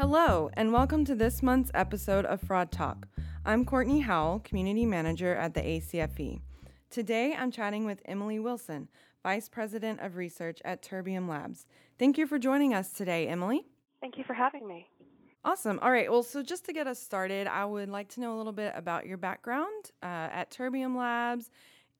[0.00, 3.06] Hello, and welcome to this month's episode of Fraud Talk.
[3.44, 6.40] I'm Courtney Howell, Community Manager at the ACFE.
[6.88, 8.88] Today, I'm chatting with Emily Wilson,
[9.22, 11.66] Vice President of Research at Terbium Labs.
[11.98, 13.66] Thank you for joining us today, Emily.
[14.00, 14.88] Thank you for having me.
[15.44, 15.78] Awesome.
[15.82, 16.10] All right.
[16.10, 18.72] Well, so just to get us started, I would like to know a little bit
[18.74, 21.50] about your background uh, at Terbium Labs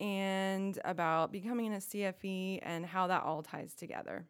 [0.01, 4.25] and about becoming a CFE and how that all ties together.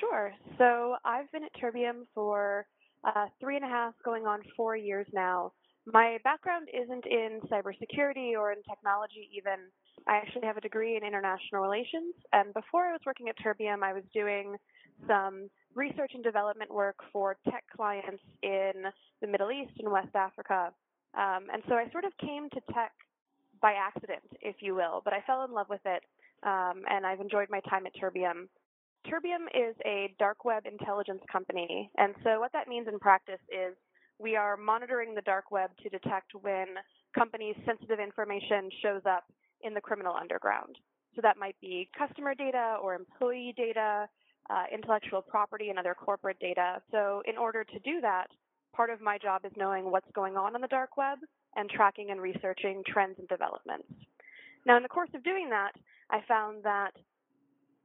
[0.00, 0.32] Sure.
[0.58, 2.66] So I've been at Terbium for
[3.04, 5.52] uh, three and a half, going on four years now.
[5.86, 9.70] My background isn't in cybersecurity or in technology, even.
[10.06, 12.14] I actually have a degree in international relations.
[12.32, 14.56] And before I was working at Terbium, I was doing
[15.06, 18.72] some research and development work for tech clients in
[19.20, 20.72] the Middle East and West Africa.
[21.14, 22.92] Um, and so I sort of came to tech
[23.60, 26.02] by accident, if you will, but I fell in love with it,
[26.42, 28.48] um, and I've enjoyed my time at Terbium.
[29.06, 33.74] Terbium is a dark web intelligence company, and so what that means in practice is
[34.18, 36.66] we are monitoring the dark web to detect when
[37.16, 39.24] companies' sensitive information shows up
[39.62, 40.76] in the criminal underground.
[41.16, 44.06] So that might be customer data or employee data,
[44.50, 46.82] uh, intellectual property, and other corporate data.
[46.90, 48.26] So in order to do that,
[48.74, 51.18] part of my job is knowing what's going on on the dark web
[51.56, 53.88] and tracking and researching trends and developments.
[54.66, 55.72] Now, in the course of doing that,
[56.10, 56.92] I found that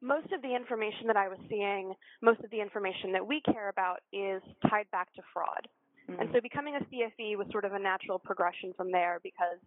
[0.05, 3.69] most of the information that I was seeing, most of the information that we care
[3.69, 5.67] about is tied back to fraud.
[6.09, 6.21] Mm-hmm.
[6.21, 9.57] And so becoming a CFE was sort of a natural progression from there because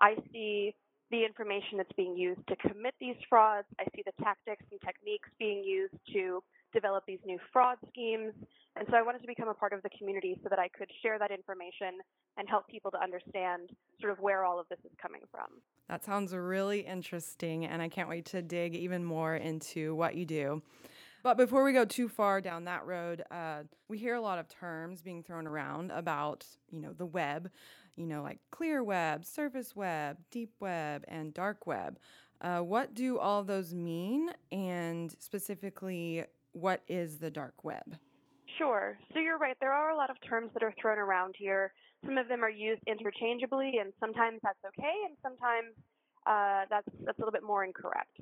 [0.00, 0.74] I see
[1.10, 3.68] the information that's being used to commit these frauds.
[3.78, 8.32] I see the tactics and techniques being used to develop these new fraud schemes.
[8.76, 10.90] And so I wanted to become a part of the community so that I could
[11.00, 12.00] share that information
[12.36, 15.46] and help people to understand sort of where all of this is coming from.
[15.88, 20.26] That sounds really interesting, and I can't wait to dig even more into what you
[20.26, 20.62] do.
[21.22, 24.48] But before we go too far down that road, uh, we hear a lot of
[24.48, 27.50] terms being thrown around about, you know, the web,
[27.96, 31.98] you know, like clear web, surface web, deep web, and dark web.
[32.40, 34.30] Uh, what do all those mean?
[34.52, 37.96] And specifically, what is the dark web?
[38.58, 38.98] Sure.
[39.12, 39.56] So you're right.
[39.60, 41.72] There are a lot of terms that are thrown around here.
[42.04, 45.74] Some of them are used interchangeably, and sometimes that's okay, and sometimes
[46.26, 48.14] uh, that's that's a little bit more incorrect.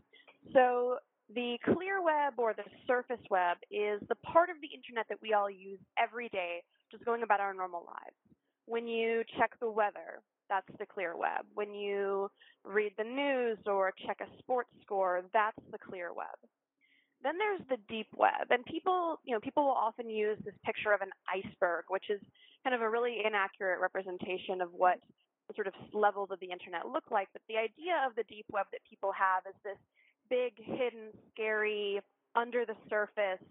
[0.53, 0.98] So
[1.34, 5.32] the clear web or the surface web is the part of the internet that we
[5.32, 8.16] all use every day, just going about our normal lives.
[8.66, 11.44] When you check the weather, that's the clear web.
[11.54, 12.31] When you
[12.64, 16.37] read the news or check a sports score, that's the clear web.
[17.22, 20.93] Then there's the deep web, and people, you know, people will often use this picture
[20.93, 22.21] of an iceberg, which is
[22.65, 24.99] kind of a really inaccurate representation of what
[25.47, 27.28] the sort of levels of the internet look like.
[27.32, 29.78] But the idea of the deep web that people have is this
[30.31, 32.00] big, hidden, scary,
[32.34, 33.43] under the surface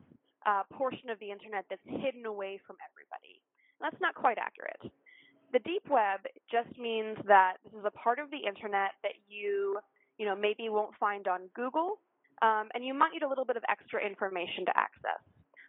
[0.45, 3.39] uh, portion of the internet that's hidden away from everybody.
[3.79, 4.91] And that's not quite accurate.
[5.53, 6.21] The deep web
[6.51, 9.79] just means that this is a part of the internet that you,
[10.17, 11.99] you know, maybe won't find on Google
[12.41, 15.21] um, and you might need a little bit of extra information to access.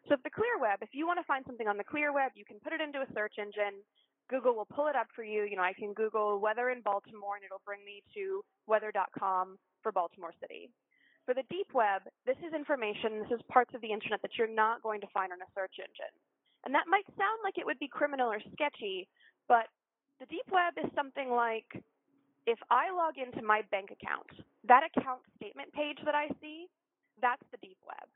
[0.08, 2.32] So if the clear web, if you want to find something on the clear web,
[2.34, 3.80] you can put it into a search engine.
[4.28, 5.44] Google will pull it up for you.
[5.44, 9.92] You know, I can Google weather in Baltimore and it'll bring me to weather.com for
[9.92, 10.70] Baltimore City.
[11.24, 14.50] For the deep web, this is information, this is parts of the internet that you're
[14.50, 16.10] not going to find on a search engine.
[16.66, 19.06] And that might sound like it would be criminal or sketchy,
[19.46, 19.70] but
[20.18, 21.66] the deep web is something like
[22.46, 24.26] if I log into my bank account,
[24.66, 26.66] that account statement page that I see,
[27.20, 28.08] that's the deep web.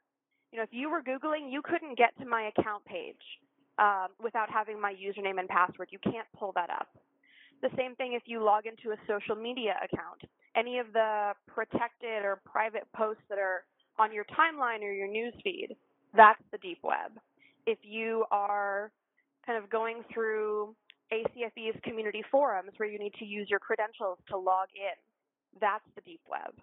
[0.52, 3.22] You know, if you were Googling, you couldn't get to my account page
[3.78, 5.88] um, without having my username and password.
[5.90, 6.88] You can't pull that up.
[7.62, 10.22] The same thing if you log into a social media account.
[10.56, 13.64] Any of the protected or private posts that are
[13.98, 15.76] on your timeline or your news feed,
[16.14, 17.12] that's the deep web.
[17.66, 18.90] If you are
[19.44, 20.74] kind of going through
[21.12, 24.96] ACFE's community forums where you need to use your credentials to log in.
[25.60, 26.54] That's the deep web.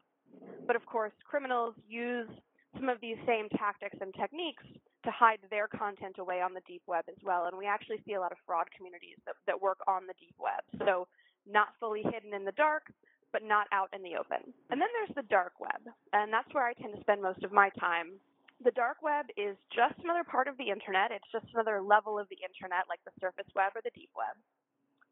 [0.68, 2.30] But of course, criminals use
[2.76, 4.64] some of these same tactics and techniques
[5.06, 7.46] to hide their content away on the deep web as well.
[7.46, 10.36] And we actually see a lot of fraud communities that, that work on the deep
[10.40, 10.64] web.
[10.80, 11.08] So
[11.46, 12.88] not fully hidden in the dark,
[13.32, 14.54] but not out in the open.
[14.70, 15.82] And then there's the dark web.
[16.14, 18.20] And that's where I tend to spend most of my time
[18.64, 21.12] the dark web is just another part of the internet.
[21.12, 24.36] It's just another level of the internet, like the surface web or the deep web.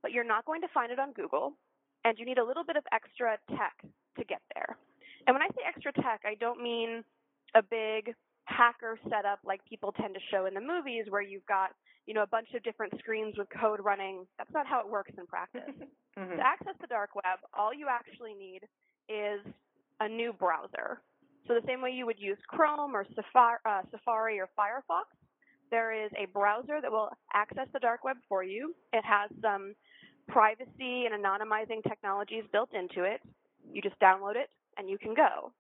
[0.02, 1.54] But you're not going to find it on Google,
[2.04, 3.76] and you need a little bit of extra tech
[4.18, 4.78] to get there.
[5.28, 7.04] And when I say extra tech, I don't mean
[7.54, 8.16] a big
[8.46, 11.72] hacker setup like people tend to show in the movies where you've got,
[12.08, 14.26] you know, a bunch of different screens with code running.
[14.38, 15.76] That's not how it works in practice.
[16.18, 16.38] mm-hmm.
[16.38, 18.66] To access the dark web, all you actually need
[19.08, 19.42] is
[20.00, 21.02] a new browser.
[21.48, 25.06] So the same way you would use Chrome or Safari, uh, Safari or Firefox,
[25.72, 28.76] there is a browser that will access the dark web for you.
[28.94, 29.74] It has some
[30.28, 33.22] privacy and anonymizing technologies built into it.
[33.72, 35.52] You just download it and you can go.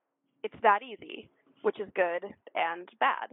[0.44, 1.30] It's that easy,
[1.62, 2.26] which is good
[2.56, 3.30] and bad.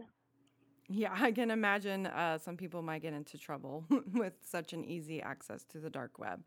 [0.87, 5.21] Yeah, I can imagine uh, some people might get into trouble with such an easy
[5.21, 6.41] access to the dark web.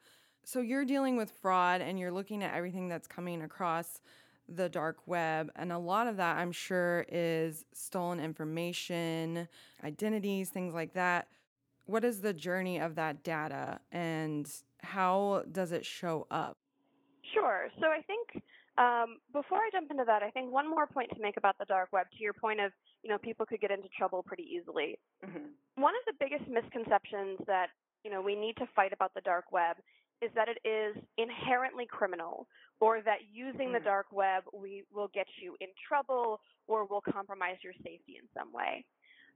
[0.45, 4.01] So you're dealing with fraud and you're looking at everything that's coming across
[4.49, 5.51] the dark web.
[5.57, 9.49] And a lot of that, I'm sure, is stolen information,
[9.83, 11.29] identities, things like that.
[11.87, 14.49] What is the journey of that data and
[14.83, 16.57] how does it show up?
[17.35, 17.69] Sure.
[17.81, 18.43] So I think
[18.79, 21.65] um, before I jump into that, I think one more point to make about the
[21.65, 22.73] dark web, to your point of,
[23.03, 24.99] you know, people could get into trouble pretty easily.
[25.25, 25.83] Mm-hmm.
[25.83, 27.69] One of the biggest misconceptions that,
[28.05, 29.77] you know, we need to fight about the dark web
[30.23, 32.47] is that it is inherently criminal
[32.81, 33.73] or that using mm.
[33.75, 38.27] the dark web we will get you in trouble or will compromise your safety in
[38.33, 38.85] some way.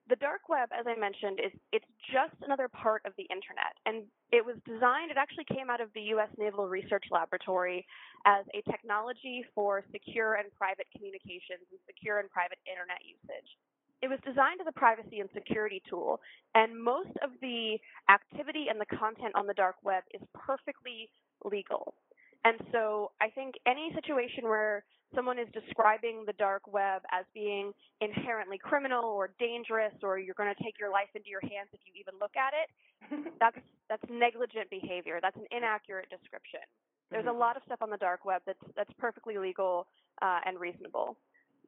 [0.08, 3.74] The dark web, as I mentioned, is it's just another part of the internet.
[3.90, 7.82] And it was designed, it actually came out of the US Naval Research Laboratory
[8.22, 13.50] as a technology for secure and private communications and secure and private internet usage
[14.06, 16.22] it was designed as a privacy and security tool,
[16.54, 17.74] and most of the
[18.06, 21.10] activity and the content on the dark web is perfectly
[21.42, 21.94] legal.
[22.46, 27.72] And so I think any situation where someone is describing the dark web as being
[28.00, 31.82] inherently criminal or dangerous or you're going to take your life into your hands if
[31.82, 32.68] you even look at it,
[33.42, 33.58] that's
[33.90, 35.18] that's negligent behavior.
[35.18, 36.62] That's an inaccurate description.
[37.10, 37.34] There's mm-hmm.
[37.34, 39.90] a lot of stuff on the dark web that's that's perfectly legal
[40.22, 41.18] uh, and reasonable.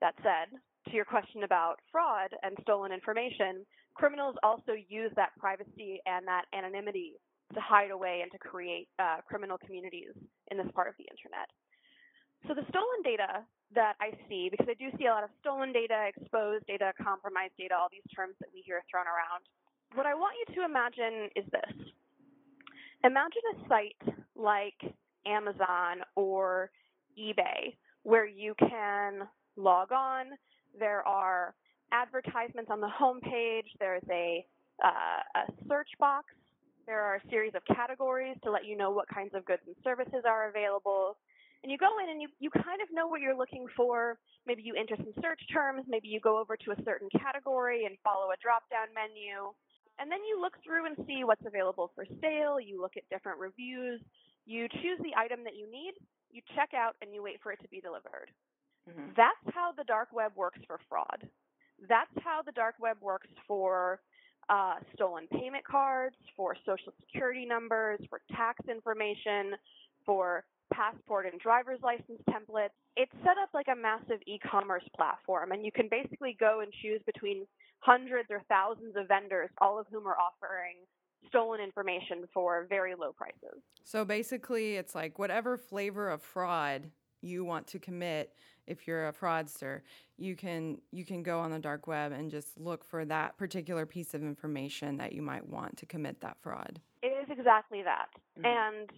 [0.00, 0.55] That said,
[0.88, 3.64] to your question about fraud and stolen information,
[3.94, 7.14] criminals also use that privacy and that anonymity
[7.55, 10.12] to hide away and to create uh, criminal communities
[10.50, 11.49] in this part of the internet.
[12.46, 13.43] So the stolen data
[13.75, 17.55] that I see, because I do see a lot of stolen data, exposed data, compromised
[17.58, 19.44] data, all these terms that we hear thrown around.
[19.94, 21.88] What I want you to imagine is this.
[23.05, 24.79] Imagine a site like
[25.26, 26.70] Amazon or
[27.19, 29.26] eBay where you can
[29.56, 30.26] log on,
[30.79, 31.55] there are
[31.93, 33.69] advertisements on the homepage.
[33.79, 34.44] There's a,
[34.85, 36.26] uh, a search box.
[36.87, 39.76] There are a series of categories to let you know what kinds of goods and
[39.85, 41.17] services are available.
[41.62, 44.17] And you go in and you, you kind of know what you're looking for.
[44.47, 45.85] Maybe you enter some search terms.
[45.88, 49.53] Maybe you go over to a certain category and follow a drop down menu.
[49.99, 52.61] And then you look through and see what's available for sale.
[52.61, 54.00] You look at different reviews.
[54.47, 55.99] You choose the item that you need.
[56.31, 58.31] You check out and you wait for it to be delivered.
[58.88, 59.11] Mm-hmm.
[59.17, 61.29] That's how the dark web works for fraud.
[61.88, 64.00] That's how the dark web works for
[64.49, 69.55] uh, stolen payment cards, for social security numbers, for tax information,
[70.06, 72.70] for passport and driver's license templates.
[72.96, 76.73] It's set up like a massive e commerce platform, and you can basically go and
[76.82, 77.46] choose between
[77.81, 80.76] hundreds or thousands of vendors, all of whom are offering
[81.29, 83.61] stolen information for very low prices.
[83.84, 88.35] So basically, it's like whatever flavor of fraud you want to commit
[88.67, 89.81] if you're a fraudster
[90.17, 93.87] you can you can go on the dark web and just look for that particular
[93.87, 96.81] piece of information that you might want to commit that fraud.
[97.03, 98.09] It is exactly that.
[98.38, 98.47] Mm-hmm.
[98.47, 98.91] and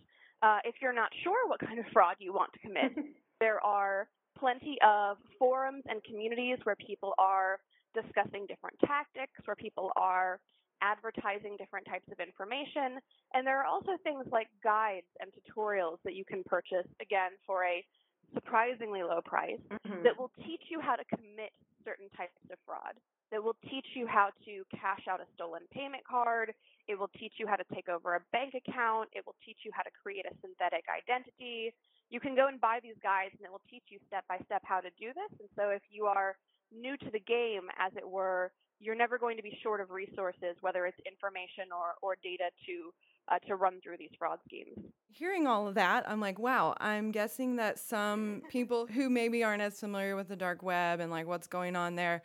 [0.43, 2.93] uh, if you're not sure what kind of fraud you want to commit
[3.41, 4.09] there are
[4.39, 7.59] plenty of forums and communities where people are
[7.95, 10.39] discussing different tactics where people are
[10.83, 13.01] advertising different types of information.
[13.35, 17.65] And there are also things like guides and tutorials that you can purchase again for
[17.65, 17.85] a
[18.35, 20.03] surprisingly low price mm-hmm.
[20.03, 21.53] that will teach you how to commit
[21.85, 22.95] certain types of fraud,
[23.33, 26.53] that will teach you how to cash out a stolen payment card.
[26.89, 29.09] It will teach you how to take over a bank account.
[29.13, 31.73] It will teach you how to create a synthetic identity.
[32.11, 34.63] You can go and buy these guides, and it will teach you step by step
[34.67, 35.31] how to do this.
[35.39, 36.35] And so, if you are
[36.75, 40.57] new to the game, as it were, you're never going to be short of resources,
[40.61, 42.91] whether it's information or, or data to
[43.31, 44.79] uh, to run through these fraud schemes.
[45.13, 49.63] Hearing all of that, I'm like, wow, I'm guessing that some people who maybe aren't
[49.63, 52.23] as familiar with the dark web and like what's going on there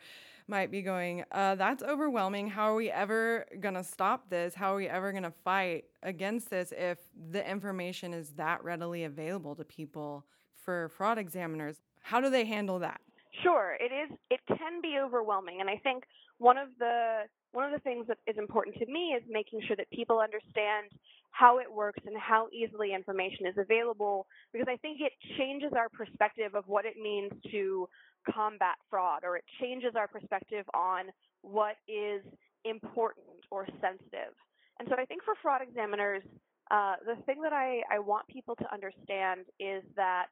[0.48, 2.48] might be going, uh, that's overwhelming.
[2.48, 4.54] How are we ever going to stop this?
[4.54, 6.98] How are we ever going to fight against this if
[7.32, 11.80] the information is that readily available to people for fraud examiners?
[12.00, 13.00] How do they handle that?
[13.42, 14.16] Sure, it is.
[14.30, 16.04] It can be overwhelming, and I think
[16.38, 17.22] one of the
[17.56, 20.92] one of the things that is important to me is making sure that people understand
[21.30, 25.88] how it works and how easily information is available because I think it changes our
[25.88, 27.88] perspective of what it means to
[28.30, 31.06] combat fraud or it changes our perspective on
[31.40, 32.20] what is
[32.66, 34.36] important or sensitive.
[34.78, 36.22] And so I think for fraud examiners,
[36.70, 40.26] uh, the thing that I, I want people to understand is that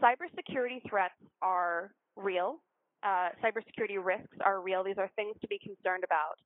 [0.00, 2.62] cybersecurity threats are real
[3.02, 4.84] uh, cybersecurity risks are real.
[4.84, 6.36] These are things to be concerned about.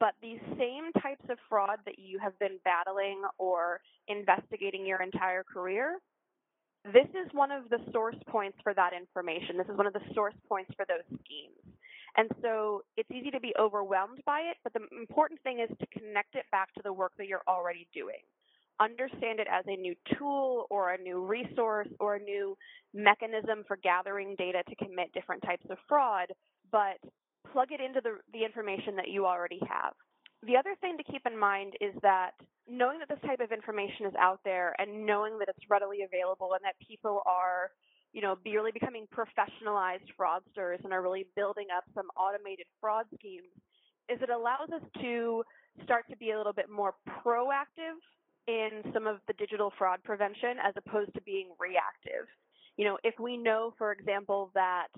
[0.00, 5.42] but these same types of fraud that you have been battling or investigating your entire
[5.44, 5.98] career,
[6.84, 9.58] this is one of the source points for that information.
[9.58, 11.76] This is one of the source points for those schemes.
[12.16, 15.86] And so it's easy to be overwhelmed by it, but the important thing is to
[15.88, 18.22] connect it back to the work that you're already doing.
[18.80, 22.56] Understand it as a new tool or a new resource or a new
[22.94, 26.28] mechanism for gathering data to commit different types of fraud,
[26.70, 26.98] but
[27.52, 29.94] plug it into the, the information that you already have.
[30.46, 32.32] The other thing to keep in mind is that
[32.68, 36.52] knowing that this type of information is out there and knowing that it's readily available
[36.54, 37.70] and that people are,
[38.12, 43.06] you know, be really becoming professionalized fraudsters and are really building up some automated fraud
[43.14, 43.50] schemes
[44.08, 45.42] is it allows us to
[45.84, 46.94] start to be a little bit more
[47.24, 47.98] proactive
[48.48, 52.26] in some of the digital fraud prevention as opposed to being reactive.
[52.76, 54.88] You know, if we know, for example, that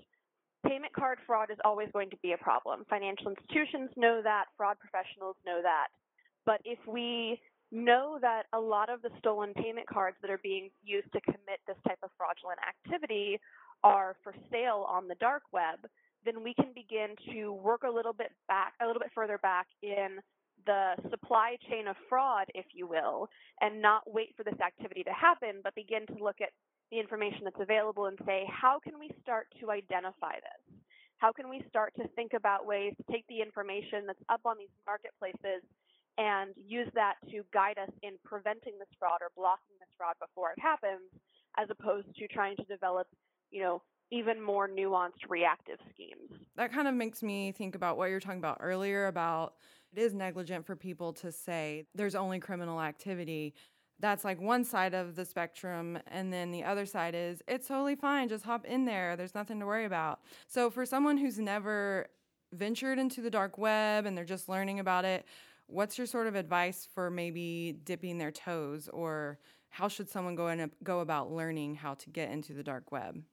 [0.65, 2.85] Payment card fraud is always going to be a problem.
[2.87, 5.87] Financial institutions know that, fraud professionals know that.
[6.45, 7.41] But if we
[7.71, 11.61] know that a lot of the stolen payment cards that are being used to commit
[11.65, 13.39] this type of fraudulent activity
[13.83, 15.79] are for sale on the dark web,
[16.25, 19.65] then we can begin to work a little bit back, a little bit further back
[19.81, 20.19] in
[20.65, 23.27] the supply chain of fraud, if you will,
[23.61, 26.49] and not wait for this activity to happen, but begin to look at
[26.91, 30.77] the information that's available and say, how can we start to identify this?
[31.17, 34.57] How can we start to think about ways to take the information that's up on
[34.57, 35.63] these marketplaces
[36.17, 40.51] and use that to guide us in preventing this fraud or blocking this fraud before
[40.51, 41.07] it happens,
[41.57, 43.07] as opposed to trying to develop,
[43.51, 46.37] you know, even more nuanced reactive schemes.
[46.57, 49.53] That kind of makes me think about what you're talking about earlier about
[49.95, 53.53] it is negligent for people to say there's only criminal activity.
[53.99, 57.95] That's like one side of the spectrum and then the other side is it's totally
[57.95, 60.19] fine just hop in there there's nothing to worry about.
[60.47, 62.07] So for someone who's never
[62.53, 65.25] ventured into the dark web and they're just learning about it
[65.67, 70.47] what's your sort of advice for maybe dipping their toes or how should someone go
[70.47, 73.23] and go about learning how to get into the dark web?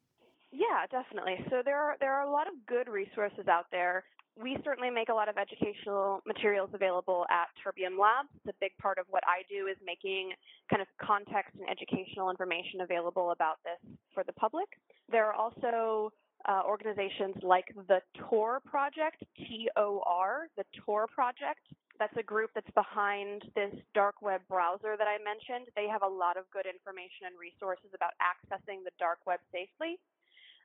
[0.52, 1.44] Yeah, definitely.
[1.50, 4.04] So there are there are a lot of good resources out there
[4.40, 8.28] we certainly make a lot of educational materials available at Terbium Labs.
[8.36, 10.30] It's a big part of what I do is making
[10.70, 13.82] kind of context and educational information available about this
[14.14, 14.68] for the public.
[15.10, 16.12] There are also
[16.46, 21.66] uh, organizations like the Tor Project, T-O-R, the Tor Project.
[21.98, 25.66] That's a group that's behind this dark web browser that I mentioned.
[25.74, 29.98] They have a lot of good information and resources about accessing the dark web safely.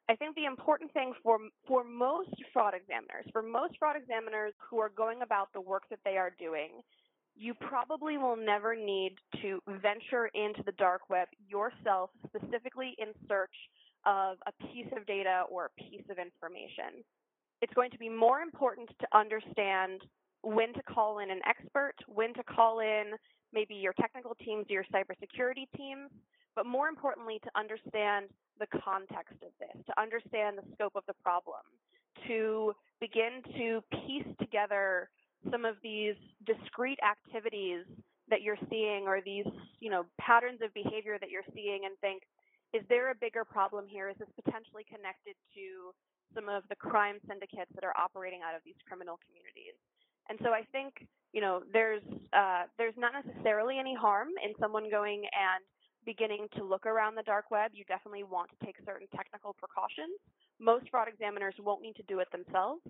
[0.10, 4.80] I think the important thing for for most fraud examiners, for most fraud examiners who
[4.80, 6.82] are going about the work that they are doing,
[7.36, 13.56] you probably will never need to venture into the dark web yourself, specifically in search
[14.06, 17.04] of a piece of data or a piece of information.
[17.62, 20.02] It's going to be more important to understand
[20.44, 23.14] when to call in an expert, when to call in
[23.54, 26.12] maybe your technical teams, your cybersecurity teams,
[26.56, 28.28] but more importantly, to understand
[28.60, 31.62] the context of this, to understand the scope of the problem,
[32.28, 35.10] to begin to piece together
[35.52, 37.84] some of these discrete activities
[38.30, 39.48] that you're seeing or these,
[39.80, 42.24] you know, patterns of behavior that you're seeing and think,
[42.74, 44.10] is there a bigger problem here?
[44.10, 45.92] Is this potentially connected to
[46.34, 49.76] some of the crime syndicates that are operating out of these criminal communities?
[50.30, 51.06] And so I think,
[51.36, 55.62] you know, there's uh, there's not necessarily any harm in someone going and
[56.06, 60.20] beginning to look around the dark web, you definitely want to take certain technical precautions.
[60.60, 62.82] Most fraud examiners won't need to do it themselves,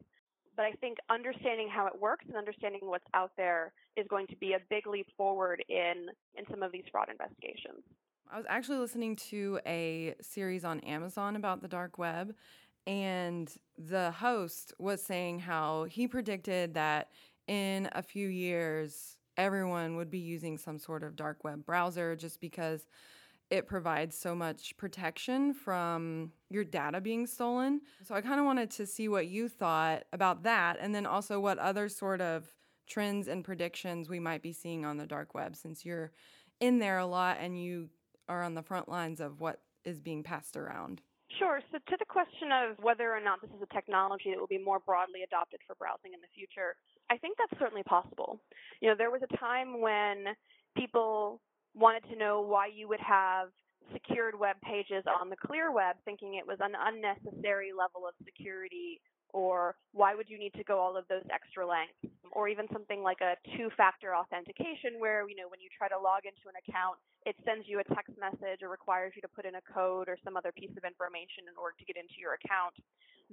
[0.56, 4.36] but I think understanding how it works and understanding what's out there is going to
[4.38, 7.84] be a big leap forward in in some of these fraud investigations.
[8.32, 12.34] I was actually listening to a series on Amazon about the dark web
[12.86, 17.10] and the host was saying how he predicted that
[17.48, 22.40] in a few years everyone would be using some sort of dark web browser just
[22.40, 22.86] because
[23.50, 27.82] it provides so much protection from your data being stolen.
[28.04, 31.40] So I kind of wanted to see what you thought about that and then also
[31.40, 32.52] what other sort of
[32.88, 36.12] trends and predictions we might be seeing on the dark web since you're
[36.60, 37.90] in there a lot and you
[38.28, 41.02] are on the front lines of what is being passed around.
[41.40, 41.62] Sure.
[41.72, 44.62] So, to the question of whether or not this is a technology that will be
[44.62, 46.76] more broadly adopted for browsing in the future,
[47.10, 48.40] I think that's certainly possible.
[48.82, 50.36] You know, there was a time when
[50.78, 51.42] people
[51.74, 53.50] wanted to know why you would have
[53.92, 59.02] secured web pages on the clear web, thinking it was an unnecessary level of security,
[59.34, 61.98] or why would you need to go all of those extra lengths,
[62.32, 66.24] or even something like a two-factor authentication, where you know when you try to log
[66.24, 69.56] into an account, it sends you a text message or requires you to put in
[69.56, 72.78] a code or some other piece of information in order to get into your account.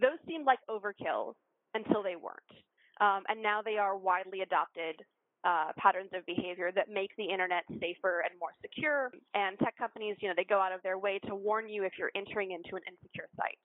[0.01, 1.37] Those seemed like overkill
[1.75, 2.53] until they weren't.
[3.01, 5.01] Um, and now they are widely adopted
[5.45, 9.11] uh, patterns of behavior that make the internet safer and more secure.
[9.35, 11.93] And tech companies, you know, they go out of their way to warn you if
[11.99, 13.59] you're entering into an insecure site.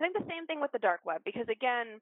[0.00, 2.00] I think the same thing with the dark web because again,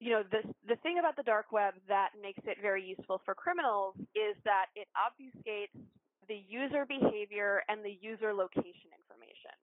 [0.00, 3.34] you know, the the thing about the dark web that makes it very useful for
[3.34, 5.72] criminals is that it obfuscates
[6.28, 9.54] the user behavior and the user location information,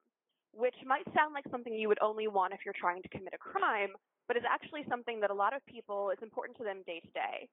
[0.53, 3.37] which might sound like something you would only want if you're trying to commit a
[3.37, 3.93] crime,
[4.27, 7.11] but is actually something that a lot of people it's important to them day to
[7.11, 7.49] day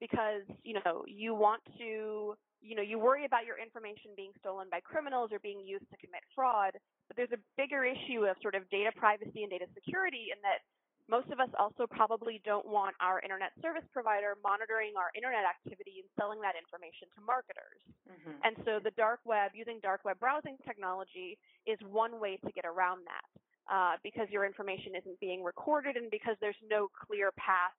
[0.00, 4.68] because you know you want to you know you worry about your information being stolen
[4.70, 6.72] by criminals or being used to commit fraud
[7.08, 10.64] but there's a bigger issue of sort of data privacy and data security in that
[11.08, 16.02] most of us also probably don't want our internet service provider monitoring our internet activity
[16.02, 17.78] and selling that information to marketers.
[18.10, 18.42] Mm-hmm.
[18.42, 22.66] And so the dark web, using dark web browsing technology, is one way to get
[22.66, 23.26] around that
[23.70, 27.74] uh, because your information isn't being recorded and because there's no clear path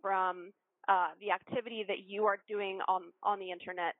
[0.00, 0.48] from
[0.88, 3.94] uh, the activity that you are doing on on the internet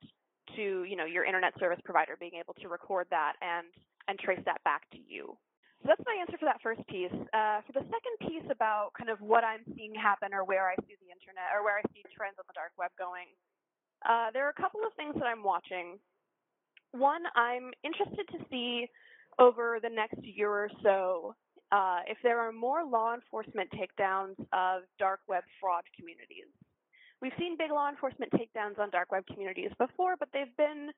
[0.55, 3.67] to you know your internet service provider being able to record that and
[4.07, 5.37] and trace that back to you.
[5.81, 7.13] So that's my answer for that first piece.
[7.33, 10.75] Uh, for the second piece about kind of what I'm seeing happen or where I
[10.85, 13.25] see the internet or where I see trends on the dark web going,
[14.05, 15.97] uh, there are a couple of things that I'm watching.
[16.93, 18.85] One, I'm interested to see
[19.39, 21.35] over the next year or so
[21.71, 26.51] uh, if there are more law enforcement takedowns of dark web fraud communities.
[27.21, 30.89] We've seen big law enforcement takedowns on dark web communities before, but they've been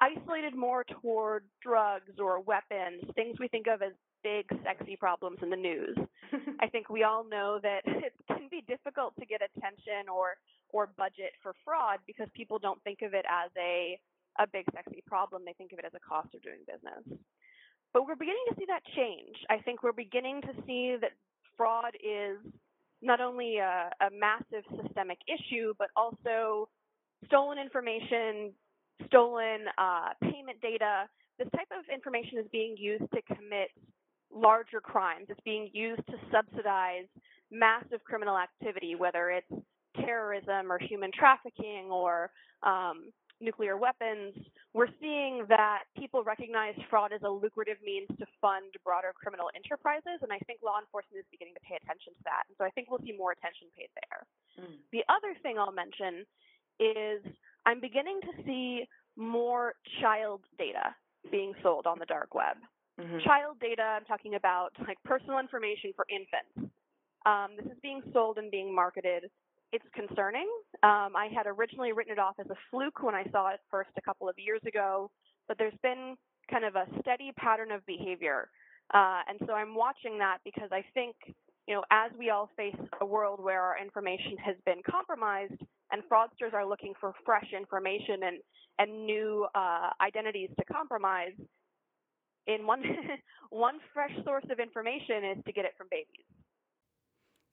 [0.00, 3.92] isolated more toward drugs or weapons, things we think of as
[4.22, 5.96] big, sexy problems in the news.
[6.60, 10.36] I think we all know that it can be difficult to get attention or
[10.70, 13.98] or budget for fraud because people don't think of it as a
[14.38, 15.42] a big, sexy problem.
[15.46, 17.18] They think of it as a cost of doing business.
[17.94, 19.36] But we're beginning to see that change.
[19.48, 21.12] I think we're beginning to see that
[21.56, 22.36] fraud is
[23.02, 26.68] not only a, a massive systemic issue, but also
[27.26, 28.52] stolen information,
[29.06, 31.08] stolen uh, payment data.
[31.38, 33.68] This type of information is being used to commit
[34.34, 35.26] larger crimes.
[35.28, 37.06] It's being used to subsidize
[37.50, 39.62] massive criminal activity, whether it's
[40.04, 42.30] terrorism or human trafficking or
[42.62, 44.34] um, nuclear weapons,
[44.72, 50.20] we're seeing that people recognize fraud as a lucrative means to fund broader criminal enterprises,
[50.22, 52.48] and I think law enforcement is beginning to pay attention to that.
[52.48, 54.20] And so I think we'll see more attention paid there.
[54.60, 54.80] Mm.
[54.92, 56.24] The other thing I'll mention
[56.80, 57.20] is
[57.64, 58.84] I'm beginning to see
[59.16, 60.94] more child data
[61.30, 62.56] being sold on the dark web.
[63.00, 63.18] Mm-hmm.
[63.24, 66.72] Child data, I'm talking about like personal information for infants.
[67.26, 69.28] Um, this is being sold and being marketed
[69.76, 70.48] it's concerning.
[70.82, 73.90] Um, I had originally written it off as a fluke when I saw it first
[73.98, 75.10] a couple of years ago,
[75.48, 76.16] but there's been
[76.50, 78.48] kind of a steady pattern of behavior.
[78.94, 81.16] Uh, and so I'm watching that because I think,
[81.68, 85.60] you know, as we all face a world where our information has been compromised
[85.92, 88.38] and fraudsters are looking for fresh information and,
[88.78, 91.36] and new uh, identities to compromise,
[92.46, 92.82] in one
[93.50, 96.26] one fresh source of information is to get it from babies.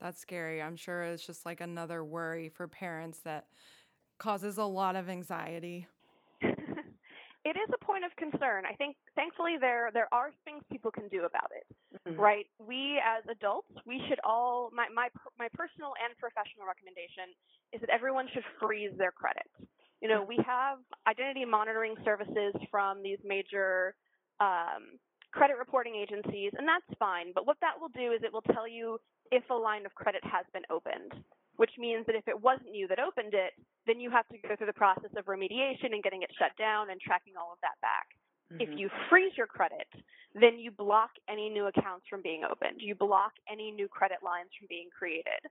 [0.04, 0.62] That's scary.
[0.62, 3.46] I'm sure it's just like another worry for parents that
[4.20, 5.88] causes a lot of anxiety.
[6.42, 8.66] it is a point of concern.
[8.70, 11.64] I think thankfully there there are things people can do about it.
[12.04, 12.20] Mm-hmm.
[12.20, 12.46] Right?
[12.60, 15.08] We as adults, we should all my my
[15.40, 17.32] my personal and professional recommendation
[17.72, 19.48] is that everyone should freeze their credit.
[20.02, 23.96] You know, we have identity monitoring services from these major
[24.42, 25.00] um,
[25.32, 27.32] credit reporting agencies, and that's fine.
[27.34, 29.00] But what that will do is it will tell you
[29.34, 31.18] if a line of credit has been opened,
[31.58, 33.58] which means that if it wasn't you that opened it,
[33.90, 36.94] then you have to go through the process of remediation and getting it shut down
[36.94, 38.14] and tracking all of that back.
[38.54, 38.62] Mm-hmm.
[38.62, 39.90] If you freeze your credit,
[40.38, 42.78] then you block any new accounts from being opened.
[42.78, 45.42] You block any new credit lines from being created.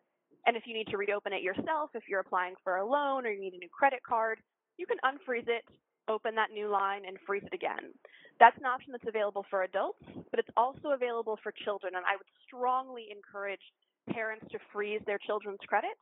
[0.47, 3.31] And if you need to reopen it yourself, if you're applying for a loan or
[3.31, 4.39] you need a new credit card,
[4.79, 5.63] you can unfreeze it,
[6.09, 7.93] open that new line, and freeze it again.
[8.41, 11.95] That's an option that's available for adults, but it's also available for children.
[11.95, 13.63] And I would strongly encourage
[14.11, 15.95] parents to freeze their children's credit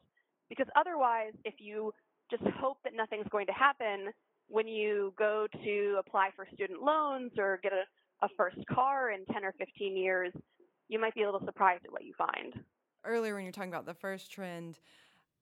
[0.48, 1.92] because otherwise, if you
[2.30, 4.12] just hope that nothing's going to happen
[4.48, 7.84] when you go to apply for student loans or get a,
[8.24, 10.32] a first car in 10 or 15 years,
[10.88, 12.54] you might be a little surprised at what you find.
[13.04, 14.78] Earlier, when you're talking about the first trend,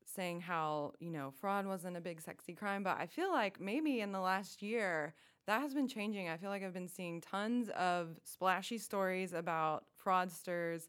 [0.08, 4.00] saying how, you know, fraud wasn't a big sexy crime, but I feel like maybe
[4.00, 5.14] in the last year,
[5.46, 6.28] that has been changing.
[6.28, 10.88] I feel like I've been seeing tons of splashy stories about fraudsters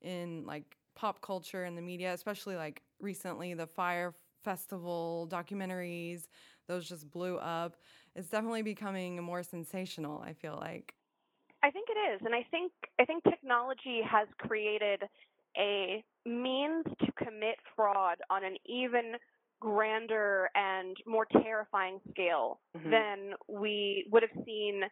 [0.00, 6.28] in like pop culture and the media, especially like recently the Fyre Festival documentaries.
[6.66, 7.76] Those just blew up.
[8.14, 10.94] It's definitely becoming more sensational, I feel like.
[11.62, 12.20] I think it is.
[12.24, 15.02] And I think I think technology has created
[15.58, 19.14] a means to commit fraud on an even
[19.60, 22.90] grander and more terrifying scale mm-hmm.
[22.90, 24.82] than we would have seen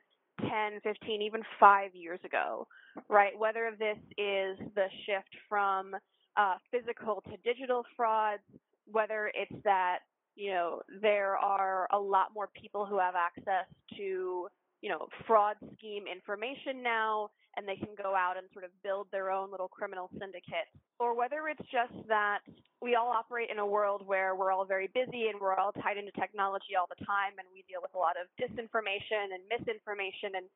[0.41, 2.67] 10, 15, even five years ago,
[3.09, 3.39] right?
[3.39, 5.95] Whether this is the shift from
[6.37, 8.43] uh, physical to digital frauds,
[8.91, 10.01] whether it's that,
[10.35, 14.49] you know, there are a lot more people who have access to,
[14.83, 19.09] you know, fraud scheme information now, and they can go out and sort of build
[19.11, 22.41] their own little criminal syndicate, or whether it's just that
[22.81, 25.97] we all operate in a world where we're all very busy and we're all tied
[25.97, 30.37] into technology all the time, and we deal with a lot of disinformation and misinformation
[30.37, 30.47] and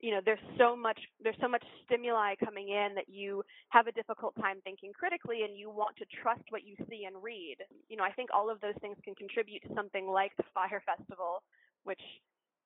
[0.00, 3.92] you know there's so much there's so much stimuli coming in that you have a
[3.92, 7.56] difficult time thinking critically and you want to trust what you see and read.
[7.88, 10.82] You know i think all of those things can contribute to something like the Fyre
[10.84, 11.42] Festival
[11.84, 12.00] which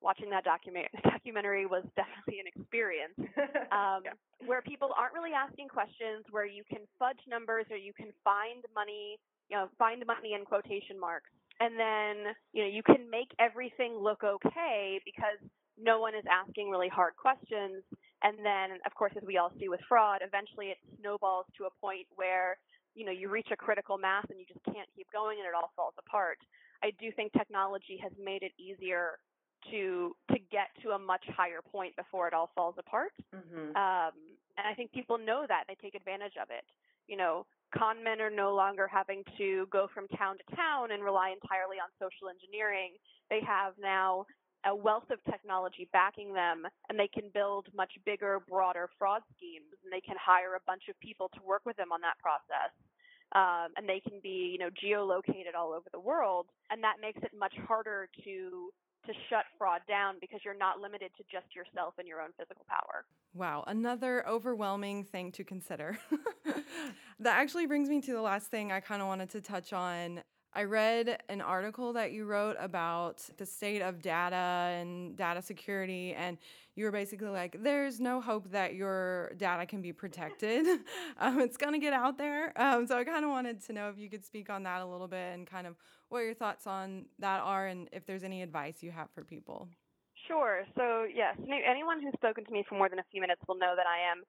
[0.00, 3.16] watching that document documentary was definitely an experience
[3.74, 4.14] um, yeah.
[4.46, 8.64] where people aren't really asking questions, where you can fudge numbers or you can find
[8.74, 9.18] money,
[9.50, 11.30] you know, find money in quotation marks,
[11.60, 15.38] and then you know you can make everything look okay because
[15.78, 17.86] no one is asking really hard questions.
[18.22, 21.76] And then, of course, as we all see with fraud, eventually it snowballs to a
[21.80, 22.58] point where
[22.94, 25.54] you know you reach a critical mass and you just can't keep going and it
[25.54, 26.38] all falls apart.
[26.82, 29.18] I do think technology has made it easier
[29.70, 33.12] to to get to a much higher point before it all falls apart.
[33.34, 33.76] Mm-hmm.
[33.76, 34.14] Um,
[34.56, 36.64] and I think people know that they take advantage of it.
[37.06, 41.02] You know, con men are no longer having to go from town to town and
[41.02, 42.92] rely entirely on social engineering.
[43.30, 44.26] They have now
[44.66, 49.70] a wealth of technology backing them, and they can build much bigger, broader fraud schemes,
[49.84, 52.74] and they can hire a bunch of people to work with them on that process.
[53.36, 57.20] Um, and they can be, you know, geolocated all over the world, and that makes
[57.22, 58.72] it much harder to
[59.08, 62.64] to shut fraud down because you're not limited to just yourself and your own physical
[62.68, 63.04] power.
[63.34, 65.98] Wow, another overwhelming thing to consider.
[67.18, 70.22] that actually brings me to the last thing I kind of wanted to touch on.
[70.54, 76.14] I read an article that you wrote about the state of data and data security,
[76.14, 76.38] and
[76.74, 80.66] you were basically like, there's no hope that your data can be protected.
[81.18, 82.52] um, it's going to get out there.
[82.60, 84.86] Um, so I kind of wanted to know if you could speak on that a
[84.86, 85.76] little bit and kind of
[86.08, 89.68] what your thoughts on that are and if there's any advice you have for people.
[90.26, 90.64] Sure.
[90.76, 93.74] So, yes, anyone who's spoken to me for more than a few minutes will know
[93.76, 94.24] that I am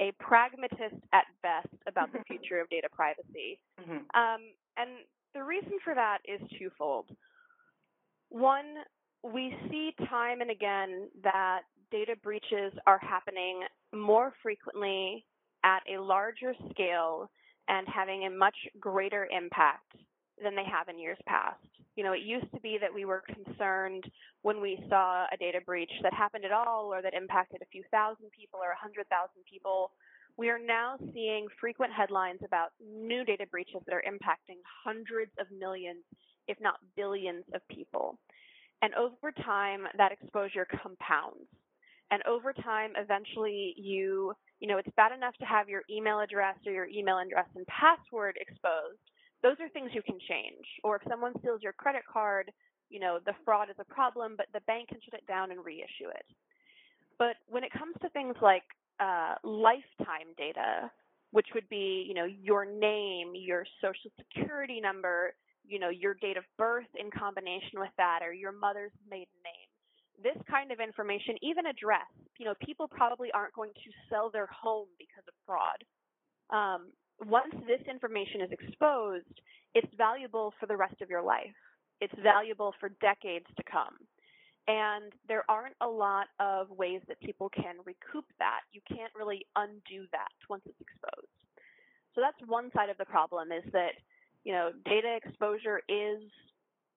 [0.00, 3.60] a pragmatist at best about the future of data privacy.
[3.80, 4.02] Mm-hmm.
[4.14, 4.40] Um,
[4.76, 4.90] and
[5.34, 7.06] the reason for that is twofold.
[8.28, 8.76] One,
[9.22, 15.24] we see time and again that data breaches are happening more frequently
[15.64, 17.30] at a larger scale
[17.68, 19.92] and having a much greater impact
[20.42, 21.60] than they have in years past.
[21.96, 24.04] You know, it used to be that we were concerned
[24.42, 27.84] when we saw a data breach that happened at all or that impacted a few
[27.90, 29.92] thousand people or a hundred thousand people.
[30.36, 35.46] We are now seeing frequent headlines about new data breaches that are impacting hundreds of
[35.56, 36.02] millions,
[36.48, 38.18] if not billions, of people.
[38.82, 41.48] And over time, that exposure compounds.
[42.10, 46.56] And over time, eventually, you, you know, it's bad enough to have your email address
[46.66, 48.98] or your email address and password exposed
[49.44, 50.64] those are things you can change.
[50.82, 52.50] Or if someone steals your credit card,
[52.88, 55.60] you know, the fraud is a problem, but the bank can shut it down and
[55.62, 56.24] reissue it.
[57.18, 58.64] But when it comes to things like
[59.00, 60.90] uh, lifetime data,
[61.32, 65.34] which would be, you know, your name, your social security number,
[65.66, 69.68] you know, your date of birth in combination with that, or your mother's maiden name.
[70.22, 72.06] This kind of information, even address,
[72.38, 75.82] you know, people probably aren't going to sell their home because of fraud.
[76.50, 76.92] Um,
[77.26, 79.40] once this information is exposed,
[79.74, 81.54] it's valuable for the rest of your life.
[82.00, 83.94] It's valuable for decades to come.
[84.66, 88.60] And there aren't a lot of ways that people can recoup that.
[88.72, 91.28] You can't really undo that once it's exposed.
[92.14, 93.92] So that's one side of the problem is that,
[94.44, 96.22] you know, data exposure is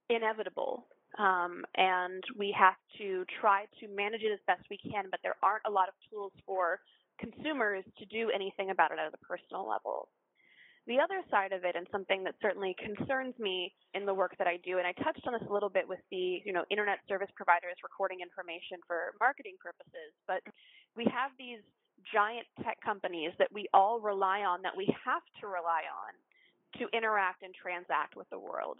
[0.10, 0.86] inevitable.
[1.18, 5.36] Um, and we have to try to manage it as best we can, but there
[5.42, 6.80] aren't a lot of tools for
[7.20, 10.08] consumers to do anything about it at a personal level.
[10.88, 14.48] The other side of it, and something that certainly concerns me in the work that
[14.48, 17.00] I do, and I touched on this a little bit with the, you know, internet
[17.12, 20.40] service providers recording information for marketing purposes, but
[20.96, 21.60] we have these
[22.08, 26.16] giant tech companies that we all rely on, that we have to rely on
[26.80, 28.80] to interact and transact with the world.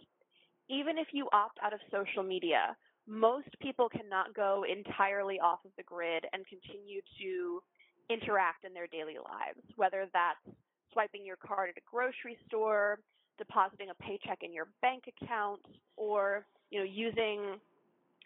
[0.70, 2.72] Even if you opt out of social media,
[3.06, 7.60] most people cannot go entirely off of the grid and continue to
[8.08, 10.56] interact in their daily lives, whether that's
[10.92, 12.98] swiping your card at a grocery store,
[13.38, 15.60] depositing a paycheck in your bank account,
[15.96, 17.60] or you know using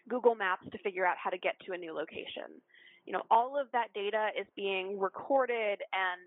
[0.09, 2.59] Google Maps to figure out how to get to a new location.
[3.05, 6.21] You know, all of that data is being recorded and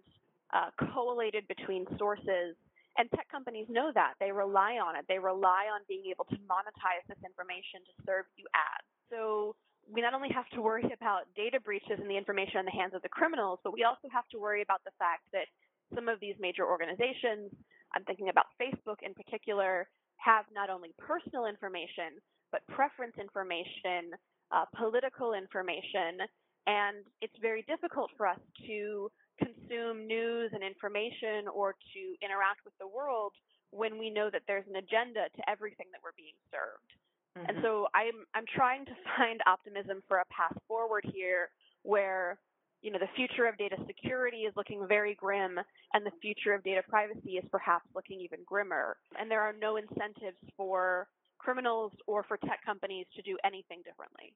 [0.54, 2.56] uh, collated between sources.
[2.98, 4.14] And tech companies know that.
[4.20, 5.04] They rely on it.
[5.08, 8.88] They rely on being able to monetize this information to serve you ads.
[9.12, 9.56] So
[9.92, 12.96] we not only have to worry about data breaches and the information in the hands
[12.96, 15.46] of the criminals, but we also have to worry about the fact that
[15.94, 17.52] some of these major organizations,
[17.94, 22.18] I'm thinking about Facebook in particular, have not only personal information,
[22.52, 24.16] but preference information,
[24.52, 26.24] uh, political information,
[26.68, 32.74] and it's very difficult for us to consume news and information or to interact with
[32.80, 33.34] the world
[33.72, 36.90] when we know that there's an agenda to everything that we're being served.
[37.38, 37.50] Mm-hmm.
[37.50, 41.50] And so I'm I'm trying to find optimism for a path forward here
[41.84, 42.40] where
[42.86, 45.58] you know the future of data security is looking very grim
[45.94, 49.78] and the future of data privacy is perhaps looking even grimmer and there are no
[49.78, 51.08] incentives for
[51.40, 54.34] criminals or for tech companies to do anything differently.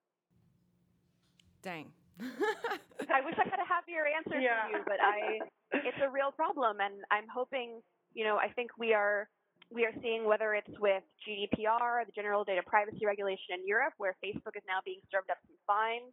[1.62, 1.93] Dang.
[2.19, 4.65] I wish I had a happier answer yeah.
[4.65, 5.39] for you, but I
[5.85, 7.81] it's a real problem and I'm hoping,
[8.15, 9.29] you know, I think we are
[9.69, 14.17] we are seeing whether it's with GDPR, the General Data Privacy Regulation in Europe, where
[14.17, 16.09] Facebook is now being served up some fines,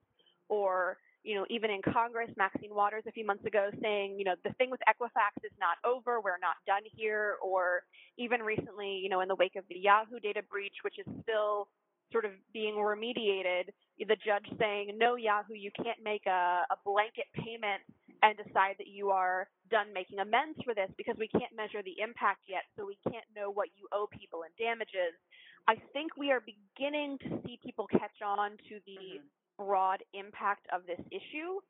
[0.51, 4.37] or you know, even in Congress, Maxine Waters a few months ago saying, you know,
[4.45, 7.83] the thing with Equifax is not over, we're not done here, or
[8.17, 11.67] even recently, you know, in the wake of the Yahoo data breach, which is still
[12.13, 17.27] sort of being remediated, the judge saying, no, Yahoo, you can't make a, a blanket
[17.35, 17.83] payment
[18.23, 21.99] and decide that you are done making amends for this because we can't measure the
[21.99, 25.19] impact yet, so we can't know what you owe people in damages.
[25.67, 29.27] I think we are beginning to see people catch on to the mm-hmm.
[29.59, 31.61] Broad impact of this issue,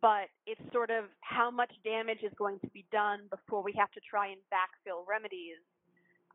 [0.00, 3.90] but it's sort of how much damage is going to be done before we have
[3.92, 5.58] to try and backfill remedies.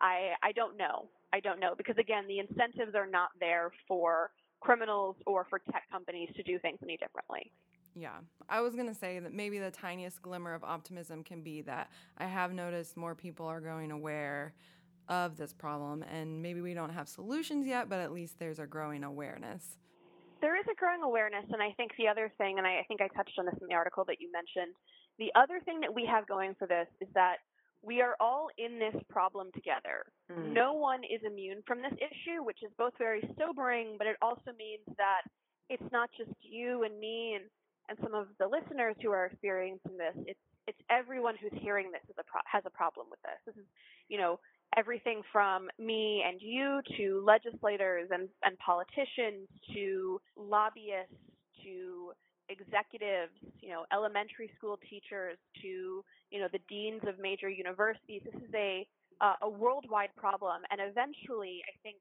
[0.02, 1.10] I I don't know.
[1.34, 4.32] I don't know because again, the incentives are not there for
[4.62, 7.52] criminals or for tech companies to do things any differently.
[7.98, 8.18] Yeah,
[8.50, 11.90] I was going to say that maybe the tiniest glimmer of optimism can be that
[12.18, 14.54] I have noticed more people are growing aware
[15.08, 18.66] of this problem, and maybe we don't have solutions yet, but at least there's a
[18.66, 19.78] growing awareness.
[20.42, 23.02] There is a growing awareness, and I think the other thing, and I, I think
[23.02, 24.76] I touched on this in the article that you mentioned,
[25.18, 27.38] the other thing that we have going for this is that
[27.82, 30.10] we are all in this problem together.
[30.32, 30.54] Mm.
[30.54, 34.52] No one is immune from this issue, which is both very sobering, but it also
[34.58, 35.22] means that
[35.70, 37.46] it's not just you and me and
[37.88, 42.02] and some of the listeners who are experiencing this, it's it's everyone who's hearing this
[42.10, 43.38] is a pro- has a problem with this.
[43.46, 43.70] This is,
[44.10, 44.40] you know,
[44.78, 51.14] everything from me and you to legislators and, and politicians to lobbyists
[51.64, 52.12] to
[52.50, 58.22] executives, you know, elementary school teachers to, you know, the deans of major universities.
[58.26, 58.86] This is a
[59.22, 61.96] uh, a worldwide problem, and eventually, I think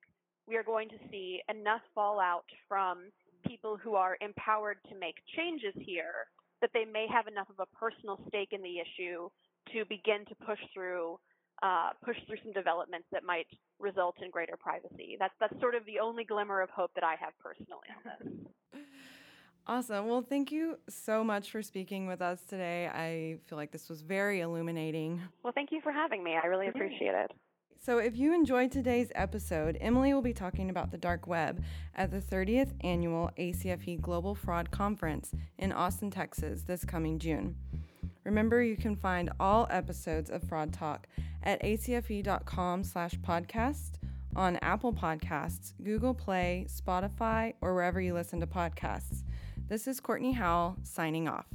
[0.48, 3.04] we are going to see enough fallout from
[3.46, 6.26] people who are empowered to make changes here
[6.60, 9.28] that they may have enough of a personal stake in the issue
[9.72, 11.18] to begin to push through
[11.64, 13.46] uh, push through some developments that might
[13.80, 15.16] result in greater privacy.
[15.18, 18.32] That's that's sort of the only glimmer of hope that I have personally on this.
[19.66, 20.08] Awesome.
[20.08, 22.86] Well, thank you so much for speaking with us today.
[22.86, 25.22] I feel like this was very illuminating.
[25.42, 26.36] Well, thank you for having me.
[26.36, 27.30] I really appreciate it.
[27.82, 32.10] So, if you enjoyed today's episode, Emily will be talking about the dark web at
[32.10, 37.56] the 30th annual ACFE Global Fraud Conference in Austin, Texas this coming June.
[38.24, 41.06] Remember, you can find all episodes of Fraud Talk
[41.42, 43.92] at acfe.com slash podcast
[44.34, 49.22] on Apple Podcasts, Google Play, Spotify, or wherever you listen to podcasts.
[49.68, 51.46] This is Courtney Howell signing off.